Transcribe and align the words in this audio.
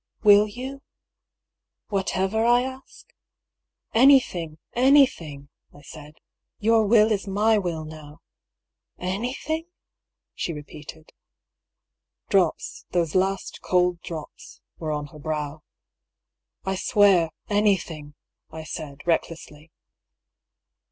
Will 0.23 0.47
you— 0.47 0.81
whatever 1.89 2.43
I 2.43 2.63
ask?"" 2.63 3.13
Anything! 4.05 4.57
anything!" 4.73 5.49
I 5.77 5.83
said." 5.83 6.15
Your 6.57 6.87
will 6.87 7.11
is 7.11 7.27
my 7.27 7.59
will 7.59 7.85
now 7.85 8.21
I" 8.97 9.03
^'Anything?" 9.05 9.67
she 10.33 10.53
repeated. 10.53 11.13
Drops, 12.29 12.83
those 12.89 13.13
last 13.13 13.61
cold 13.61 14.01
drops, 14.01 14.59
were 14.79 14.91
on 14.91 15.05
her 15.13 15.19
brow." 15.19 15.61
I 16.65 16.77
swear— 16.77 17.29
anything," 17.51 18.15
I 18.49 18.63
said, 18.63 19.01
recklessly. 19.05 19.69